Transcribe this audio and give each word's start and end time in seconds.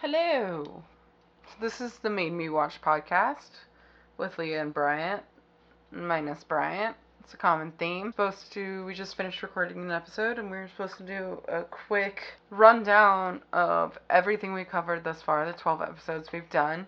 Hello. 0.00 0.84
This 1.60 1.80
is 1.80 1.98
the 1.98 2.08
Made 2.08 2.32
Me 2.32 2.48
Watch 2.48 2.80
podcast 2.80 3.50
with 4.16 4.38
Leah 4.38 4.62
and 4.62 4.72
Bryant, 4.72 5.24
minus 5.90 6.44
Bryant. 6.44 6.94
It's 7.24 7.34
a 7.34 7.36
common 7.36 7.72
theme. 7.80 8.12
Supposed 8.12 8.52
to, 8.52 8.84
we 8.84 8.94
just 8.94 9.16
finished 9.16 9.42
recording 9.42 9.78
an 9.78 9.90
episode 9.90 10.38
and 10.38 10.52
we 10.52 10.56
were 10.56 10.68
supposed 10.68 10.98
to 10.98 11.02
do 11.02 11.42
a 11.48 11.64
quick 11.64 12.22
rundown 12.50 13.42
of 13.52 13.98
everything 14.08 14.52
we 14.52 14.62
covered 14.62 15.02
thus 15.02 15.20
far, 15.20 15.44
the 15.44 15.52
12 15.58 15.82
episodes 15.82 16.30
we've 16.32 16.48
done, 16.48 16.86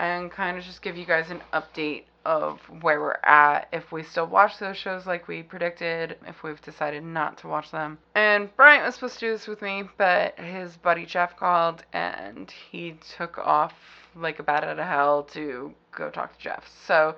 and 0.00 0.32
kind 0.32 0.58
of 0.58 0.64
just 0.64 0.82
give 0.82 0.96
you 0.96 1.06
guys 1.06 1.30
an 1.30 1.40
update 1.52 2.02
of 2.28 2.60
where 2.82 3.00
we're 3.00 3.16
at, 3.24 3.68
if 3.72 3.90
we 3.90 4.02
still 4.02 4.26
watch 4.26 4.58
those 4.58 4.76
shows 4.76 5.06
like 5.06 5.28
we 5.28 5.42
predicted, 5.42 6.14
if 6.26 6.42
we've 6.42 6.60
decided 6.60 7.02
not 7.02 7.38
to 7.38 7.48
watch 7.48 7.70
them. 7.70 7.96
And 8.14 8.54
Bryant 8.54 8.84
was 8.84 8.96
supposed 8.96 9.14
to 9.14 9.20
do 9.20 9.32
this 9.32 9.46
with 9.46 9.62
me, 9.62 9.84
but 9.96 10.38
his 10.38 10.76
buddy 10.76 11.06
Jeff 11.06 11.38
called 11.38 11.84
and 11.94 12.52
he 12.70 12.98
took 13.16 13.38
off 13.38 13.72
like 14.14 14.40
a 14.40 14.42
bat 14.42 14.62
out 14.62 14.78
of 14.78 14.86
hell 14.86 15.22
to 15.32 15.72
go 15.96 16.10
talk 16.10 16.36
to 16.36 16.38
Jeff. 16.38 16.68
So 16.86 17.16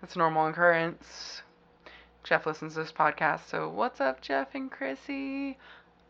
that's 0.00 0.14
a 0.14 0.18
normal 0.18 0.46
occurrence. 0.46 1.42
Jeff 2.22 2.46
listens 2.46 2.74
to 2.74 2.84
this 2.84 2.92
podcast, 2.92 3.48
so 3.48 3.68
what's 3.68 4.00
up, 4.00 4.20
Jeff 4.20 4.54
and 4.54 4.70
Chrissy? 4.70 5.58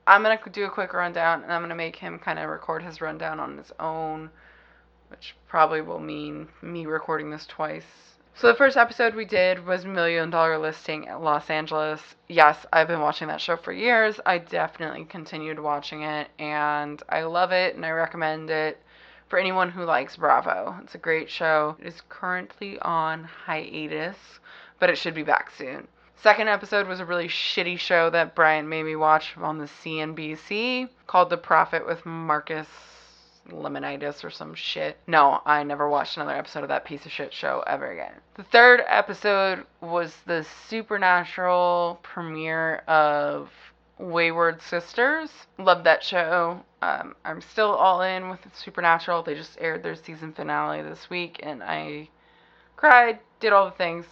I'm 0.07 0.23
gonna 0.23 0.39
do 0.53 0.67
a 0.67 0.71
quick 0.71 0.93
rundown 0.93 1.43
and 1.43 1.51
I'm 1.51 1.63
gonna 1.63 1.75
make 1.75 1.97
him 1.97 2.19
kind 2.19 2.39
of 2.39 2.51
record 2.51 2.83
his 2.83 3.01
rundown 3.01 3.41
on 3.41 3.57
his 3.57 3.73
own, 3.81 4.29
which 5.09 5.37
probably 5.49 5.81
will 5.81 6.01
mean 6.01 6.49
me 6.61 6.85
recording 6.85 7.31
this 7.31 7.47
twice 7.47 8.12
so 8.35 8.47
the 8.49 8.55
first 8.55 8.77
episode 8.77 9.15
we 9.15 9.25
did 9.25 9.65
was 9.67 9.85
Million 9.85 10.31
Dollar 10.31 10.59
Listing 10.59 11.09
at 11.09 11.21
Los 11.21 11.51
Angeles. 11.51 12.01
Yes, 12.29 12.65
I've 12.73 12.89
been 12.89 13.01
watching 13.01 13.29
that 13.29 13.41
show 13.41 13.57
for 13.57 13.73
years. 13.73 14.19
I 14.25 14.39
definitely 14.39 15.05
continued 15.05 15.59
watching 15.59 16.03
it 16.03 16.29
and 16.39 17.03
I 17.09 17.23
love 17.23 17.53
it 17.53 17.75
and 17.75 17.85
I 17.85 17.91
recommend 17.91 18.51
it 18.51 18.81
for 19.29 19.39
anyone 19.39 19.71
who 19.71 19.85
likes 19.85 20.17
Bravo. 20.17 20.77
It's 20.83 20.95
a 20.95 20.99
great 20.99 21.31
show. 21.31 21.77
It 21.81 21.87
is 21.87 22.03
currently 22.09 22.79
on 22.81 23.25
hiatus, 23.25 24.17
but 24.79 24.91
it 24.91 24.99
should 24.99 25.15
be 25.15 25.23
back 25.23 25.51
soon. 25.57 25.89
Second 26.23 26.49
episode 26.49 26.87
was 26.87 27.01
a 27.01 27.05
really 27.05 27.29
shitty 27.29 27.79
show 27.79 28.09
that 28.11 28.35
Bryant 28.35 28.69
made 28.69 28.85
me 28.85 28.95
watch 28.95 29.37
on 29.37 29.59
the 29.59 29.65
CNBC 29.65 30.89
called 31.07 31.31
The 31.31 31.37
Profit 31.37 31.87
with 31.87 32.07
Marcus 32.07 32.69
lemonitis 33.51 34.25
or 34.25 34.31
some 34.31 34.55
shit. 34.55 34.99
No, 35.07 35.41
I 35.45 35.63
never 35.63 35.89
watched 35.89 36.17
another 36.17 36.37
episode 36.37 36.63
of 36.63 36.69
that 36.69 36.85
piece 36.85 37.05
of 37.07 37.13
shit 37.13 37.33
show 37.33 37.63
ever 37.67 37.91
again. 37.91 38.15
The 38.35 38.45
third 38.45 38.83
episode 38.87 39.65
was 39.81 40.15
the 40.27 40.47
supernatural 40.69 42.01
premiere 42.03 42.77
of 42.89 43.51
Wayward 43.99 44.63
Sisters. 44.63 45.31
Love 45.59 45.85
that 45.85 46.03
show. 46.03 46.63
Um, 46.81 47.15
I'm 47.25 47.41
still 47.41 47.73
all 47.75 48.03
in 48.03 48.29
with 48.29 48.41
Supernatural. 48.53 49.23
They 49.23 49.35
just 49.35 49.59
aired 49.61 49.83
their 49.83 49.95
season 49.95 50.33
finale 50.33 50.83
this 50.83 51.11
week, 51.11 51.41
and 51.43 51.63
I 51.63 52.09
cried, 52.77 53.21
did 53.41 53.53
all 53.53 53.67
the 53.67 53.77
things. 53.77 54.07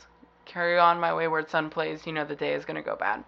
Carry 0.44 0.78
on, 0.78 1.00
my 1.00 1.14
wayward 1.14 1.48
son 1.48 1.70
plays. 1.70 2.06
You 2.06 2.12
know 2.12 2.24
the 2.24 2.34
day 2.34 2.54
is 2.54 2.64
gonna 2.64 2.82
go 2.82 2.96
bad. 2.96 3.24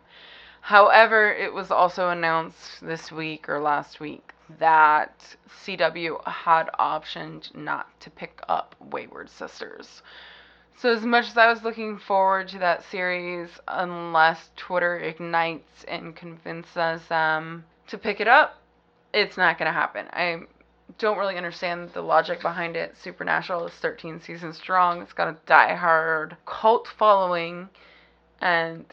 However, 0.61 1.33
it 1.33 1.53
was 1.53 1.71
also 1.71 2.11
announced 2.11 2.81
this 2.81 3.11
week 3.11 3.49
or 3.49 3.61
last 3.61 3.99
week 3.99 4.32
that 4.59 5.37
CW 5.65 6.27
had 6.27 6.71
optioned 6.79 7.55
not 7.55 7.89
to 8.01 8.11
pick 8.11 8.41
up 8.49 8.75
Wayward 8.81 9.31
Sisters. 9.31 10.03
So, 10.77 10.91
as 10.93 11.05
much 11.05 11.29
as 11.29 11.37
I 11.37 11.49
was 11.49 11.63
looking 11.63 11.99
forward 11.99 12.49
to 12.49 12.59
that 12.59 12.85
series, 12.85 13.51
unless 13.69 14.51
Twitter 14.57 14.99
ignites 14.99 15.85
and 15.87 16.17
convinces 16.17 17.07
them 17.07 17.65
to 17.87 17.99
pick 17.99 18.21
it 18.21 18.29
up, 18.29 18.59
it's 19.13 19.37
not 19.37 19.59
going 19.59 19.67
to 19.67 19.73
happen. 19.73 20.07
I 20.13 20.41
don't 20.99 21.19
really 21.19 21.37
understand 21.37 21.91
the 21.93 22.03
logic 22.03 22.41
behind 22.41 22.77
it. 22.77 22.97
Supernatural 22.97 23.67
is 23.67 23.73
13 23.75 24.21
seasons 24.21 24.57
strong, 24.57 25.03
it's 25.03 25.13
got 25.13 25.29
a 25.29 25.37
die-hard 25.47 26.37
cult 26.47 26.89
following, 26.89 27.69
and 28.41 28.85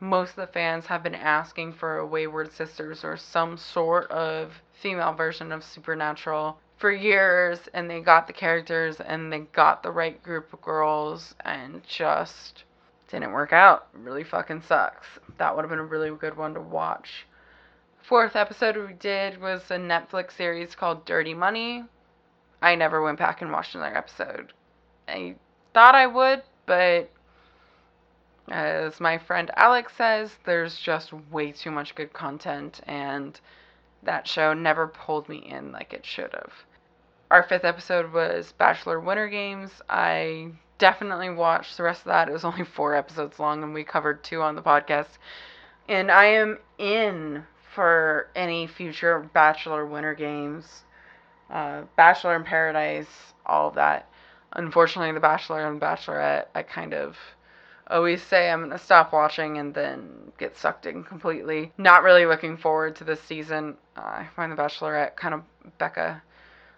most 0.00 0.30
of 0.30 0.36
the 0.36 0.52
fans 0.52 0.86
have 0.86 1.02
been 1.02 1.14
asking 1.14 1.72
for 1.74 1.98
a 1.98 2.06
Wayward 2.06 2.52
Sisters 2.52 3.04
or 3.04 3.16
some 3.16 3.56
sort 3.56 4.10
of 4.10 4.52
female 4.72 5.12
version 5.12 5.52
of 5.52 5.64
Supernatural 5.64 6.58
for 6.78 6.92
years, 6.92 7.68
and 7.72 7.88
they 7.88 8.00
got 8.00 8.26
the 8.26 8.32
characters 8.32 9.00
and 9.00 9.32
they 9.32 9.40
got 9.40 9.82
the 9.82 9.90
right 9.90 10.22
group 10.22 10.52
of 10.52 10.60
girls, 10.60 11.34
and 11.44 11.82
just 11.86 12.64
didn't 13.08 13.32
work 13.32 13.52
out. 13.52 13.88
Really 13.94 14.24
fucking 14.24 14.62
sucks. 14.62 15.06
That 15.38 15.54
would 15.54 15.62
have 15.62 15.70
been 15.70 15.78
a 15.78 15.84
really 15.84 16.10
good 16.10 16.36
one 16.36 16.54
to 16.54 16.60
watch. 16.60 17.26
Fourth 18.02 18.36
episode 18.36 18.76
we 18.76 18.92
did 18.94 19.40
was 19.40 19.70
a 19.70 19.78
Netflix 19.78 20.32
series 20.32 20.74
called 20.74 21.04
Dirty 21.04 21.34
Money. 21.34 21.84
I 22.62 22.74
never 22.74 23.02
went 23.02 23.18
back 23.18 23.42
and 23.42 23.50
watched 23.50 23.74
another 23.74 23.96
episode. 23.96 24.52
I 25.08 25.36
thought 25.74 25.94
I 25.94 26.06
would, 26.06 26.42
but 26.66 27.10
as 28.48 29.00
my 29.00 29.18
friend 29.18 29.50
Alex 29.56 29.92
says, 29.96 30.36
there's 30.44 30.76
just 30.76 31.12
way 31.12 31.52
too 31.52 31.70
much 31.70 31.94
good 31.94 32.12
content, 32.12 32.80
and 32.86 33.40
that 34.02 34.28
show 34.28 34.54
never 34.54 34.86
pulled 34.86 35.28
me 35.28 35.38
in 35.38 35.72
like 35.72 35.92
it 35.92 36.06
should 36.06 36.32
have. 36.32 36.52
Our 37.30 37.42
fifth 37.42 37.64
episode 37.64 38.12
was 38.12 38.52
Bachelor 38.52 39.00
Winter 39.00 39.28
Games. 39.28 39.82
I 39.90 40.52
definitely 40.78 41.30
watched 41.30 41.76
the 41.76 41.82
rest 41.82 42.02
of 42.02 42.06
that. 42.06 42.28
It 42.28 42.32
was 42.32 42.44
only 42.44 42.64
four 42.64 42.94
episodes 42.94 43.38
long, 43.38 43.62
and 43.62 43.74
we 43.74 43.82
covered 43.82 44.22
two 44.22 44.42
on 44.42 44.54
the 44.54 44.62
podcast. 44.62 45.18
And 45.88 46.10
I 46.10 46.26
am 46.26 46.58
in 46.78 47.44
for 47.74 48.28
any 48.36 48.66
future 48.66 49.28
Bachelor 49.34 49.84
Winter 49.86 50.14
Games, 50.14 50.84
uh, 51.50 51.82
Bachelor 51.96 52.36
in 52.36 52.44
Paradise, 52.44 53.34
all 53.44 53.68
of 53.68 53.74
that. 53.74 54.08
Unfortunately, 54.52 55.12
The 55.12 55.20
Bachelor 55.20 55.66
and 55.66 55.80
Bachelorette, 55.80 56.46
I 56.54 56.62
kind 56.62 56.94
of 56.94 57.16
always 57.88 58.22
say 58.22 58.50
I'm 58.50 58.62
gonna 58.62 58.78
stop 58.78 59.12
watching 59.12 59.58
and 59.58 59.74
then 59.74 60.32
get 60.38 60.56
sucked 60.56 60.86
in 60.86 61.04
completely. 61.04 61.72
Not 61.78 62.02
really 62.02 62.26
looking 62.26 62.56
forward 62.56 62.96
to 62.96 63.04
this 63.04 63.20
season. 63.20 63.76
Uh, 63.96 64.00
I 64.00 64.28
find 64.34 64.52
The 64.52 64.56
Bachelorette 64.56 65.16
kind 65.16 65.34
of 65.34 65.42
Becca 65.78 66.22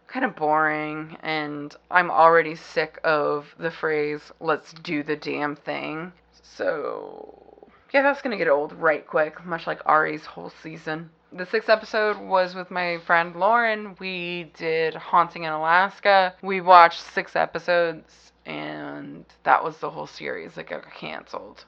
kind 0.06 0.24
of 0.24 0.34
boring, 0.34 1.16
and 1.22 1.74
I'm 1.91 2.10
already 2.10 2.56
sick 2.56 2.98
of 3.04 3.54
the 3.58 3.70
phrase 3.70 4.32
"let's 4.41 4.72
do 4.72 5.02
the 5.02 5.16
damn 5.16 5.56
thing." 5.56 6.12
So 6.42 7.69
yeah, 7.92 8.02
that's 8.02 8.22
gonna 8.22 8.36
get 8.36 8.48
old 8.48 8.72
right 8.72 9.06
quick, 9.06 9.44
much 9.44 9.66
like 9.66 9.80
Arie's 9.86 10.26
whole 10.26 10.50
season. 10.62 11.10
The 11.32 11.44
sixth 11.46 11.69
episode 11.69 12.19
was 12.19 12.54
with 12.54 12.70
my 12.70 12.98
friend 13.06 13.36
Lauren. 13.36 13.96
We 14.00 14.50
did 14.56 14.94
Haunting 14.94 15.44
in 15.44 15.52
Alaska. 15.52 16.34
We 16.42 16.62
watched 16.62 17.02
six 17.02 17.36
episodes 17.36 18.32
and 18.48 19.26
that 19.44 19.62
was 19.62 19.76
the 19.76 19.91
whole 19.91 20.06
series 20.06 20.54
that 20.54 20.69
got 20.69 20.91
canceled. 20.92 21.66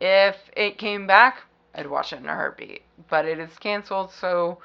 If 0.00 0.36
it 0.56 0.78
came 0.78 1.06
back, 1.06 1.42
I'd 1.74 1.88
watch 1.88 2.12
it 2.12 2.20
in 2.20 2.26
a 2.26 2.34
heartbeat, 2.34 2.82
but 3.08 3.24
it 3.26 3.38
is 3.38 3.58
canceled, 3.58 4.12
so 4.12 4.58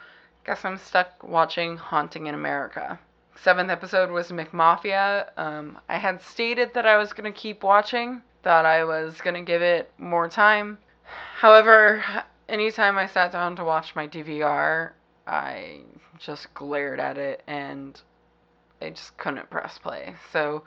guess 0.46 0.64
I'm 0.64 0.78
stuck 0.78 1.24
watching 1.24 1.76
Haunting 1.76 2.28
in 2.28 2.36
America. 2.36 3.00
Seventh 3.36 3.70
episode 3.70 4.12
was 4.12 4.32
McMafia. 4.32 5.30
Um, 5.38 5.80
I 5.90 5.98
had 5.98 6.22
stated 6.22 6.74
that 6.76 6.86
I 6.86 6.98
was 6.98 7.14
gonna 7.14 7.32
keep 7.32 7.64
watching, 7.64 8.22
that 8.44 8.66
I 8.66 8.84
was 8.84 9.20
gonna 9.20 9.44
give 9.44 9.62
it 9.62 9.92
more 9.98 10.30
time. 10.30 10.78
However, 11.36 12.04
anytime 12.48 12.98
I 12.98 13.08
sat 13.08 13.32
down 13.32 13.56
to 13.56 13.64
watch 13.64 13.96
my 13.96 14.08
DVR, 14.08 14.92
I 15.26 15.82
just 16.20 16.54
glared 16.54 17.00
at 17.00 17.18
it 17.18 17.44
and 17.48 18.00
I 18.82 18.92
just 18.92 19.18
couldn't 19.18 19.50
press 19.50 19.78
play. 19.80 20.16
So 20.32 20.64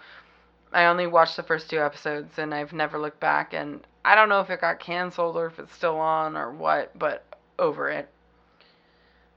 I 0.73 0.85
only 0.87 1.07
watched 1.07 1.37
the 1.37 1.43
first 1.43 1.69
two 1.69 1.81
episodes 1.81 2.39
and 2.39 2.55
I've 2.55 2.73
never 2.73 2.99
looked 2.99 3.21
back 3.21 3.53
and 3.53 3.87
I 4.05 4.15
don't 4.15 4.29
know 4.29 4.41
if 4.41 4.51
it 4.51 4.61
got 4.61 4.81
canceled 4.81 5.37
or 5.37 5.47
if 5.47 5.59
it's 5.59 5.75
still 5.75 5.99
on 5.99 6.37
or 6.37 6.53
what, 6.53 6.97
but 6.99 7.25
over 7.59 7.89
it. 7.91 8.09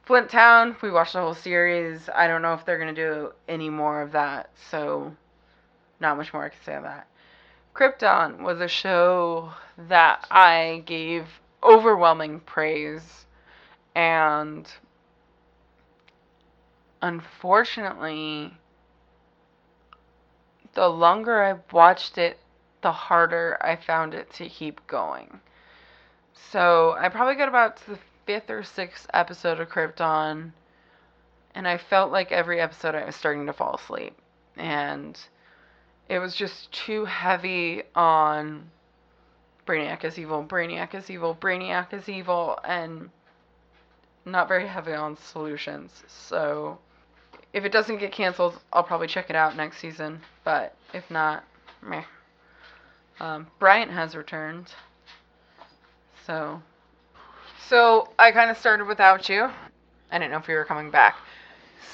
Flint 0.05 0.29
Town, 0.29 0.75
we 0.81 0.91
watched 0.91 1.13
the 1.13 1.21
whole 1.21 1.33
series. 1.33 2.09
I 2.13 2.27
don't 2.27 2.41
know 2.41 2.53
if 2.53 2.65
they're 2.65 2.77
going 2.77 2.93
to 2.93 3.01
do 3.01 3.33
any 3.47 3.69
more 3.69 4.01
of 4.01 4.11
that, 4.11 4.49
so 4.69 5.15
not 5.99 6.17
much 6.17 6.33
more 6.33 6.45
I 6.45 6.49
can 6.49 6.61
say 6.63 6.75
on 6.75 6.83
that. 6.83 7.07
Krypton 7.73 8.41
was 8.41 8.61
a 8.61 8.67
show 8.67 9.51
that 9.87 10.27
I 10.29 10.83
gave 10.85 11.25
overwhelming 11.63 12.41
praise 12.41 13.25
and 13.95 14.71
unfortunately 17.01 18.57
the 20.73 20.87
longer 20.87 21.43
I 21.43 21.59
watched 21.71 22.17
it, 22.17 22.37
the 22.81 22.91
harder 22.91 23.57
I 23.61 23.75
found 23.75 24.13
it 24.13 24.31
to 24.33 24.49
keep 24.49 24.85
going. 24.87 25.39
So 26.33 26.95
I 26.99 27.09
probably 27.09 27.35
got 27.35 27.47
about 27.49 27.77
to 27.77 27.91
the 27.91 27.99
fifth 28.25 28.49
or 28.49 28.63
sixth 28.63 29.07
episode 29.13 29.59
of 29.59 29.69
Krypton, 29.69 30.51
and 31.55 31.67
I 31.67 31.77
felt 31.77 32.11
like 32.11 32.31
every 32.31 32.59
episode 32.59 32.95
I 32.95 33.05
was 33.05 33.15
starting 33.15 33.45
to 33.47 33.53
fall 33.53 33.75
asleep. 33.75 34.17
And 34.57 35.19
it 36.09 36.19
was 36.19 36.35
just 36.35 36.71
too 36.71 37.05
heavy 37.05 37.83
on 37.95 38.69
Brainiac 39.65 40.03
is 40.03 40.19
evil, 40.19 40.43
Brainiac 40.43 40.93
is 40.93 41.09
evil, 41.09 41.35
Brainiac 41.35 41.93
is 41.93 42.09
evil, 42.09 42.59
and 42.65 43.09
not 44.25 44.47
very 44.47 44.67
heavy 44.67 44.93
on 44.93 45.17
solutions. 45.17 46.03
So 46.07 46.79
if 47.53 47.63
it 47.63 47.71
doesn't 47.71 47.97
get 47.97 48.11
canceled, 48.11 48.59
I'll 48.73 48.83
probably 48.83 49.07
check 49.07 49.29
it 49.29 49.35
out 49.35 49.55
next 49.55 49.77
season. 49.77 50.19
But 50.43 50.75
if 50.93 51.09
not, 51.09 51.43
meh. 51.81 52.03
Um, 53.19 53.47
Bryant 53.59 53.91
has 53.91 54.15
returned. 54.15 54.73
So, 56.25 56.61
so 57.69 58.09
I 58.17 58.31
kind 58.31 58.49
of 58.49 58.57
started 58.57 58.87
without 58.87 59.29
you. 59.29 59.49
I 60.11 60.19
didn't 60.19 60.31
know 60.31 60.37
if 60.37 60.47
you 60.47 60.55
were 60.55 60.65
coming 60.65 60.89
back. 60.89 61.15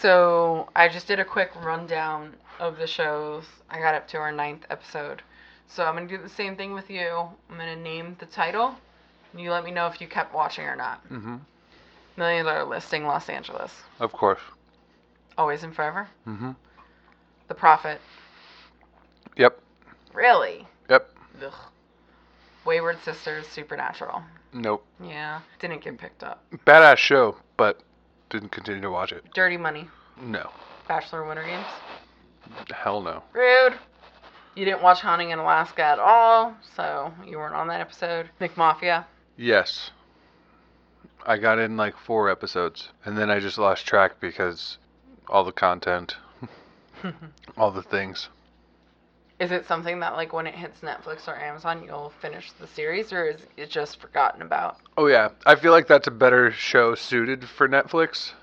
So 0.02 0.70
I 0.76 0.88
just 0.88 1.08
did 1.08 1.20
a 1.20 1.26
quick 1.26 1.52
rundown 1.62 2.36
of 2.60 2.78
the 2.78 2.88
shows. 2.88 3.44
I 3.70 3.80
got 3.80 3.96
up 3.96 4.08
to 4.10 4.18
our 4.18 4.32
ninth 4.32 4.66
episode. 4.70 5.22
So 5.68 5.84
I'm 5.84 5.96
gonna 5.96 6.08
do 6.08 6.18
the 6.18 6.30
same 6.30 6.56
thing 6.56 6.74
with 6.74 6.90
you. 6.90 7.10
I'm 7.50 7.58
gonna 7.58 7.76
name 7.76 8.16
the 8.20 8.26
title. 8.26 8.76
And 9.34 9.42
you 9.42 9.52
let 9.52 9.64
me 9.64 9.72
know 9.72 9.88
if 9.88 10.02
you 10.02 10.08
kept 10.08 10.34
watching 10.34 10.66
or 10.66 10.76
not. 10.76 11.04
Mm-hmm. 11.10 11.38
Million 12.18 12.46
Dollar 12.46 12.64
Listing 12.64 13.06
Los 13.06 13.30
Angeles. 13.30 13.72
Of 14.00 14.12
course. 14.12 14.40
Always 15.40 15.64
and 15.64 15.74
Forever. 15.74 16.10
Mm-hmm. 16.28 16.52
The 17.48 17.54
Profit. 17.56 18.02
Yep. 19.38 19.58
Really? 20.14 20.68
Yep. 20.90 21.10
Ugh. 21.46 21.54
Wayward 22.66 22.98
Sisters. 23.06 23.48
Supernatural. 23.48 24.22
Nope. 24.52 24.86
Yeah. 25.02 25.40
Didn't 25.60 25.82
get 25.82 25.98
picked 25.98 26.24
up. 26.24 26.44
Badass 26.66 26.98
show, 26.98 27.38
but 27.56 27.80
didn't 28.30 28.50
continue 28.50 28.82
to 28.82 28.92
watch 28.92 29.14
it. 29.14 29.24
Dirty 29.34 29.56
Money. 29.56 29.88
No. 30.22 30.50
Bachelor 30.90 31.26
Winter 31.26 31.46
Games. 31.46 31.66
Hell 32.76 33.00
no. 33.02 33.24
Rude. 33.32 33.80
You 34.56 34.66
didn't 34.66 34.82
watch 34.82 35.00
Haunting 35.00 35.30
in 35.30 35.40
Alaska 35.40 35.84
at 35.84 36.00
all, 36.00 36.54
so 36.76 37.14
you 37.26 37.38
weren't 37.38 37.56
on 37.56 37.70
that 37.70 37.80
episode. 37.80 38.30
McMafia. 38.42 39.06
Yes. 39.38 39.92
I 41.26 41.38
got 41.38 41.60
in 41.60 41.78
like 41.78 41.96
four 41.98 42.30
episodes, 42.30 42.90
and 43.06 43.18
then 43.18 43.30
I 43.30 43.40
just 43.40 43.58
lost 43.58 43.86
track 43.88 44.20
because 44.20 44.78
all 45.30 45.44
the 45.44 45.52
content, 45.52 46.18
all 47.58 47.72
the 47.72 47.84
things. 47.84 48.30
Is 49.40 49.52
it 49.52 49.66
something 49.66 50.02
that 50.02 50.14
like 50.16 50.34
when 50.34 50.48
it 50.48 50.56
hits 50.56 50.82
Netflix 50.82 51.28
or 51.28 51.36
Amazon 51.38 51.82
you'll 51.84 52.12
finish 52.22 52.52
the 52.54 52.68
series 52.68 53.14
or 53.14 53.30
is 53.30 53.42
it 53.56 53.70
just 53.70 54.02
forgotten 54.02 54.42
about 54.42 54.78
Oh 54.98 55.08
yeah, 55.08 55.30
I 55.46 55.56
feel 55.56 55.72
like 55.72 55.88
that's 55.88 56.08
a 56.08 56.12
better 56.12 56.52
show 56.52 56.94
suited 56.96 57.48
for 57.48 57.70
Netflix 57.70 58.34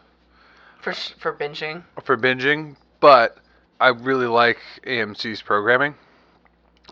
for 0.80 0.94
sh- 0.94 1.12
for 1.18 1.34
binging? 1.34 1.82
for 2.02 2.16
binging, 2.16 2.76
but 3.00 3.36
I 3.78 3.88
really 3.88 4.26
like 4.26 4.58
AMC's 4.86 5.42
programming. 5.42 5.94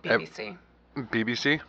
BBC. 0.02 0.58
BBC. 0.96 1.60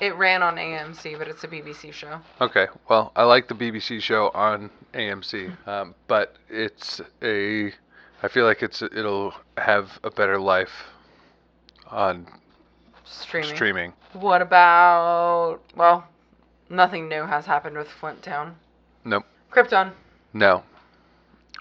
It 0.00 0.16
ran 0.16 0.42
on 0.42 0.56
AMC, 0.56 1.18
but 1.18 1.28
it's 1.28 1.44
a 1.44 1.48
BBC 1.48 1.92
show. 1.92 2.20
Okay, 2.40 2.66
well, 2.88 3.12
I 3.14 3.22
like 3.24 3.48
the 3.48 3.54
BBC 3.54 4.00
show 4.00 4.30
on 4.34 4.70
AMC, 4.92 5.66
um, 5.68 5.94
but 6.08 6.36
it's 6.48 7.00
a. 7.22 7.72
I 8.22 8.28
feel 8.28 8.44
like 8.44 8.62
it's 8.62 8.82
it'll 8.82 9.34
have 9.56 9.98
a 10.02 10.10
better 10.10 10.38
life 10.38 10.84
on 11.90 12.26
Streaming. 13.04 13.54
streaming. 13.54 13.92
What 14.14 14.42
about 14.42 15.60
well, 15.76 16.06
nothing 16.70 17.08
new 17.08 17.22
has 17.22 17.46
happened 17.46 17.76
with 17.76 17.88
Flint 17.88 18.22
Town. 18.22 18.56
Nope. 19.04 19.24
Krypton. 19.52 19.92
No. 20.32 20.62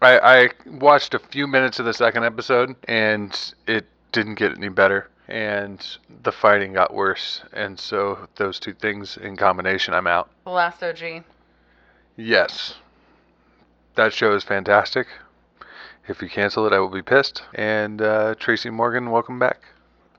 I 0.02 0.20
I 0.20 0.50
watched 0.66 1.14
a 1.14 1.20
few 1.20 1.48
minutes 1.48 1.80
of 1.80 1.86
the 1.86 1.94
second 1.94 2.24
episode 2.24 2.76
and 2.88 3.54
it 3.68 3.86
didn't 4.12 4.36
get 4.36 4.58
any 4.58 4.70
better 4.70 5.10
and 5.34 5.98
the 6.22 6.32
fighting 6.32 6.74
got 6.74 6.94
worse 6.94 7.42
and 7.54 7.80
so 7.80 8.28
those 8.36 8.60
two 8.60 8.72
things 8.72 9.18
in 9.18 9.36
combination 9.36 9.96
I'm 9.96 10.06
out. 10.06 10.30
The 10.44 10.52
Last 10.52 10.84
OG. 10.84 11.24
Yes. 12.16 12.76
That 13.96 14.14
show 14.14 14.36
is 14.36 14.44
fantastic. 14.44 15.08
If 16.08 16.22
you 16.22 16.30
cancel 16.30 16.68
it, 16.68 16.74
I 16.74 16.78
will 16.78 16.90
be 16.90 17.02
pissed. 17.02 17.42
And 17.56 18.00
uh, 18.00 18.36
Tracy 18.36 18.70
Morgan, 18.70 19.10
welcome 19.10 19.40
back. 19.40 19.62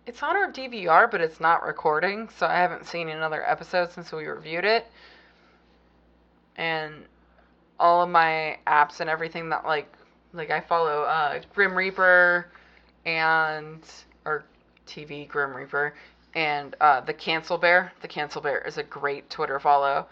It's 0.04 0.20
on 0.20 0.34
our 0.34 0.50
DVR, 0.50 1.08
but 1.08 1.20
it's 1.20 1.38
not 1.38 1.64
recording, 1.64 2.28
so 2.36 2.46
I 2.46 2.54
haven't 2.54 2.84
seen 2.84 3.08
another 3.08 3.48
episode 3.48 3.92
since 3.92 4.10
we 4.10 4.26
reviewed 4.26 4.64
it. 4.64 4.84
And 6.56 7.04
all 7.78 8.02
of 8.02 8.08
my 8.08 8.58
apps 8.66 8.98
and 8.98 9.08
everything 9.08 9.48
that 9.50 9.64
like 9.64 9.92
like 10.32 10.50
I 10.50 10.60
follow 10.60 11.02
uh 11.02 11.40
Grim 11.54 11.76
Reaper 11.76 12.46
and 13.04 13.80
or 14.24 14.44
TV 14.86 15.26
Grim 15.28 15.54
Reaper 15.54 15.94
and 16.34 16.74
uh 16.80 17.00
the 17.00 17.14
Cancel 17.14 17.58
Bear. 17.58 17.92
The 18.02 18.08
Cancel 18.08 18.40
Bear 18.40 18.60
is 18.66 18.78
a 18.78 18.82
great 18.82 19.30
Twitter 19.30 19.58
follow. 19.60 20.06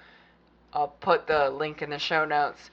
I'll 0.72 0.88
put 0.88 1.26
the 1.26 1.50
link 1.50 1.82
in 1.82 1.90
the 1.90 1.98
show 1.98 2.24
notes. 2.24 2.70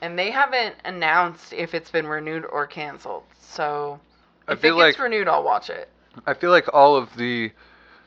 And 0.00 0.18
they 0.18 0.30
haven't 0.30 0.74
announced 0.84 1.52
if 1.52 1.74
it's 1.74 1.90
been 1.90 2.06
renewed 2.06 2.44
or 2.46 2.66
canceled. 2.66 3.24
So 3.40 4.00
I 4.48 4.52
if 4.52 4.58
it 4.58 4.62
gets 4.62 4.76
like 4.76 4.98
renewed, 4.98 5.28
I'll 5.28 5.44
watch 5.44 5.70
it. 5.70 5.88
I 6.26 6.34
feel 6.34 6.50
like 6.50 6.72
all 6.72 6.96
of 6.96 7.16
the 7.16 7.52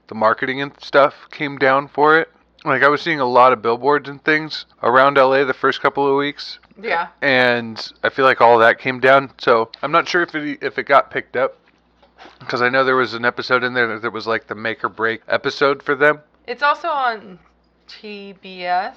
the 0.08 0.16
marketing 0.16 0.62
and 0.62 0.72
stuff 0.82 1.14
came 1.32 1.58
down 1.58 1.88
for 1.88 2.18
it. 2.20 2.30
Like 2.66 2.82
I 2.84 2.88
was 2.88 3.02
seeing 3.02 3.20
a 3.20 3.26
lot 3.26 3.54
of 3.54 3.62
billboards 3.62 4.10
and 4.10 4.24
things 4.24 4.66
around 4.82 5.18
LA 5.18 5.44
the 5.44 5.54
first 5.54 5.82
couple 5.82 6.08
of 6.08 6.16
weeks, 6.18 6.60
Yeah. 6.82 7.08
and 7.22 7.92
I 8.04 8.10
feel 8.10 8.26
like 8.26 8.42
all 8.42 8.56
of 8.56 8.60
that 8.62 8.80
came 8.80 9.00
down. 9.00 9.32
So 9.38 9.70
I'm 9.82 9.92
not 9.92 10.08
sure 10.08 10.24
if 10.24 10.34
it 10.36 10.60
if 10.62 10.78
it 10.80 10.84
got 10.84 11.12
picked 11.12 11.36
up 11.36 11.58
because 12.40 12.62
I 12.62 12.70
know 12.70 12.84
there 12.84 12.96
was 12.96 13.14
an 13.14 13.26
episode 13.26 13.64
in 13.64 13.74
there 13.74 14.00
that 14.00 14.12
was 14.12 14.28
like 14.28 14.48
the 14.48 14.56
make 14.56 14.84
or 14.84 14.90
break 14.90 15.22
episode 15.28 15.82
for 15.84 15.96
them. 15.96 16.20
It's 16.48 16.64
also 16.64 16.88
on 16.88 17.40
TBS. 17.88 18.96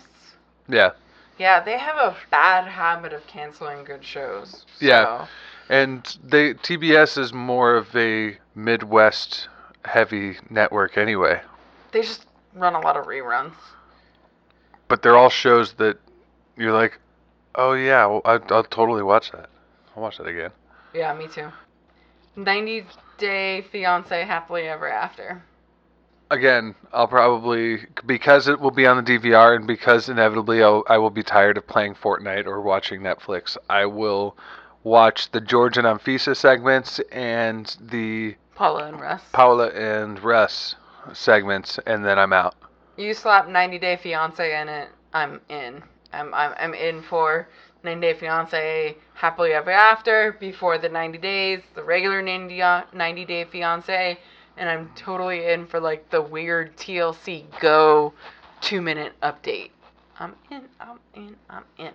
Yeah, 0.69 0.91
Yeah, 1.39 1.61
they 1.61 1.79
have 1.79 1.97
a 1.97 2.17
bad 2.31 2.69
habit 2.69 3.13
of 3.13 3.27
canceling 3.27 3.85
good 3.85 4.05
shows. 4.05 4.65
Yeah. 4.81 5.27
and 5.69 6.17
they 6.23 6.55
TBS 6.55 7.19
is 7.19 7.33
more 7.33 7.77
of 7.77 7.95
a 7.97 8.39
Midwest 8.55 9.49
heavy 9.85 10.37
network 10.49 10.97
anyway. 10.97 11.41
They 11.93 12.03
just 12.03 12.27
run 12.55 12.75
a 12.75 12.81
lot 12.81 12.97
of 12.97 13.07
reruns. 13.07 13.55
But 14.89 15.03
they're 15.03 15.17
all 15.17 15.31
shows 15.31 15.75
that 15.75 15.99
you're 16.57 16.73
like, 16.73 16.99
oh 17.55 17.73
yeah, 17.73 18.07
well, 18.07 18.23
I, 18.25 18.39
I'll 18.51 18.65
totally 18.65 19.03
watch 19.03 19.33
that. 19.33 19.49
I'll 19.97 20.03
watch 20.03 20.19
that 20.19 20.27
again. 20.27 20.51
Yeah, 20.95 21.15
me 21.15 21.27
too. 21.29 21.49
90 22.37 22.87
Day 23.19 23.63
Fiance 23.71 24.25
Happily 24.25 24.63
Ever 24.63 24.89
After. 24.89 25.43
Again, 26.31 26.75
I'll 26.93 27.09
probably 27.09 27.87
because 28.07 28.47
it 28.47 28.61
will 28.61 28.71
be 28.71 28.87
on 28.87 29.03
the 29.03 29.19
DVR 29.19 29.57
and 29.57 29.67
because 29.67 30.09
inevitably 30.09 30.63
I'll, 30.63 30.85
I 30.89 30.99
will 30.99 31.11
be 31.11 31.25
tired 31.25 31.57
of 31.59 31.67
playing 31.67 31.95
Fortnite 31.95 32.47
or 32.47 32.61
watching 32.61 33.01
Netflix. 33.01 33.57
I 33.69 33.87
will 33.87 34.37
watch 34.85 35.31
the 35.33 35.41
George 35.41 35.77
and 35.77 35.87
Anfisa 35.87 36.37
segments 36.37 37.01
and 37.11 37.77
the 37.81 38.37
Paula 38.55 38.87
and 38.87 39.01
Russ. 39.01 39.23
Paula 39.33 39.69
and 39.71 40.23
Russ 40.23 40.77
segments, 41.13 41.79
and 41.87 42.05
then 42.05 42.19
I'm 42.19 42.33
out. 42.33 42.55
you 42.97 43.13
slap 43.15 43.49
90 43.49 43.79
Day 43.79 43.97
Fiance 43.97 44.61
in 44.61 44.69
it, 44.69 44.89
I'm 45.13 45.41
in. 45.49 45.83
I'm, 46.13 46.33
I'm, 46.35 46.55
I'm 46.59 46.75
in 46.75 47.03
for 47.03 47.49
90 47.83 48.01
Day 48.01 48.15
Fiance 48.19 48.97
Happily 49.15 49.53
Ever 49.53 49.71
After, 49.71 50.37
before 50.39 50.79
the 50.79 50.89
90 50.89 51.19
days, 51.19 51.61
the 51.75 51.83
regular 51.83 52.23
90, 52.23 52.61
uh, 52.61 52.83
90 52.93 53.25
Day 53.25 53.45
Fiance, 53.45 54.19
and 54.57 54.69
I'm 54.69 54.91
totally 54.95 55.47
in 55.47 55.67
for 55.67 55.81
like 55.81 56.11
the 56.11 56.21
weird 56.21 56.77
TLC 56.77 57.45
Go 57.61 58.13
two 58.61 58.83
minute 58.83 59.15
update. 59.23 59.71
I'm 60.19 60.35
in, 60.51 60.63
I'm 60.79 60.99
in, 61.15 61.37
I'm 61.49 61.65
in. 61.79 61.93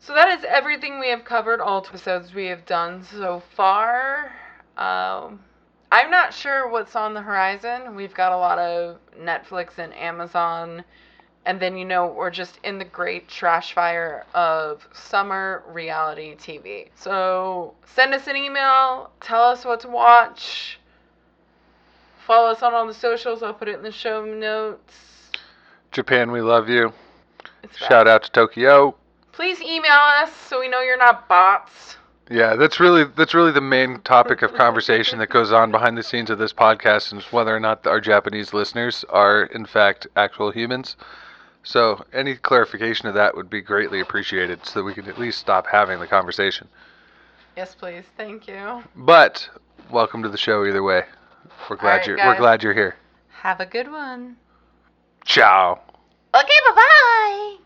So 0.00 0.14
that 0.14 0.38
is 0.38 0.44
everything 0.48 0.98
we 0.98 1.10
have 1.10 1.24
covered, 1.24 1.60
all 1.60 1.84
episodes 1.86 2.34
we 2.34 2.46
have 2.46 2.66
done 2.66 3.04
so 3.04 3.42
far. 3.54 4.32
Um, 4.76 5.40
I'm 5.90 6.10
not 6.10 6.34
sure 6.34 6.68
what's 6.68 6.96
on 6.96 7.14
the 7.14 7.22
horizon. 7.22 7.94
We've 7.94 8.14
got 8.14 8.32
a 8.32 8.36
lot 8.36 8.58
of 8.58 8.98
Netflix 9.18 9.78
and 9.78 9.94
Amazon. 9.94 10.84
And 11.46 11.60
then, 11.60 11.76
you 11.78 11.84
know, 11.84 12.06
we're 12.06 12.30
just 12.30 12.58
in 12.62 12.78
the 12.78 12.84
great 12.84 13.28
trash 13.28 13.72
fire 13.72 14.26
of 14.34 14.86
summer 14.92 15.62
reality 15.68 16.36
TV. 16.36 16.88
So 16.94 17.74
send 17.86 18.12
us 18.12 18.26
an 18.26 18.36
email. 18.36 19.10
Tell 19.20 19.44
us 19.44 19.64
what 19.64 19.80
to 19.80 19.88
watch. 19.88 20.78
Follow 22.26 22.50
us 22.50 22.62
on 22.62 22.74
all 22.74 22.86
the 22.86 22.92
socials. 22.92 23.42
I'll 23.42 23.54
put 23.54 23.68
it 23.68 23.76
in 23.76 23.82
the 23.82 23.92
show 23.92 24.24
notes. 24.24 25.30
Japan, 25.90 26.30
we 26.30 26.42
love 26.42 26.68
you. 26.68 26.92
It's 27.62 27.78
Shout 27.78 28.06
out 28.06 28.24
to 28.24 28.30
Tokyo. 28.30 28.94
Please 29.32 29.60
email 29.62 29.92
us 29.92 30.34
so 30.34 30.60
we 30.60 30.68
know 30.68 30.80
you're 30.80 30.98
not 30.98 31.28
bots. 31.28 31.96
Yeah, 32.30 32.56
that's 32.56 32.78
really 32.78 33.04
that's 33.04 33.32
really 33.32 33.52
the 33.52 33.62
main 33.62 34.00
topic 34.02 34.42
of 34.42 34.52
conversation 34.52 35.18
that 35.20 35.30
goes 35.30 35.50
on 35.50 35.70
behind 35.70 35.96
the 35.96 36.02
scenes 36.02 36.28
of 36.28 36.38
this 36.38 36.52
podcast, 36.52 37.12
and 37.12 37.22
whether 37.22 37.56
or 37.56 37.60
not 37.60 37.86
our 37.86 38.00
Japanese 38.00 38.52
listeners 38.52 39.04
are 39.08 39.44
in 39.44 39.64
fact 39.64 40.06
actual 40.14 40.50
humans. 40.50 40.96
So 41.68 42.02
any 42.14 42.34
clarification 42.34 43.08
of 43.08 43.14
that 43.16 43.36
would 43.36 43.50
be 43.50 43.60
greatly 43.60 44.00
appreciated, 44.00 44.64
so 44.64 44.80
that 44.80 44.84
we 44.84 44.94
can 44.94 45.06
at 45.06 45.18
least 45.18 45.38
stop 45.38 45.66
having 45.66 46.00
the 46.00 46.06
conversation. 46.06 46.66
Yes, 47.58 47.74
please. 47.74 48.04
Thank 48.16 48.48
you. 48.48 48.82
But 48.96 49.46
welcome 49.90 50.22
to 50.22 50.30
the 50.30 50.38
show 50.38 50.64
either 50.64 50.82
way. 50.82 51.02
We're 51.68 51.76
glad 51.76 51.90
Alright, 51.90 52.06
you're 52.06 52.16
guys. 52.16 52.26
we're 52.26 52.38
glad 52.38 52.62
you're 52.62 52.72
here. 52.72 52.96
Have 53.42 53.60
a 53.60 53.66
good 53.66 53.92
one. 53.92 54.38
Ciao. 55.26 55.78
Okay, 56.34 56.58
bye 56.64 56.74
bye. 56.74 57.56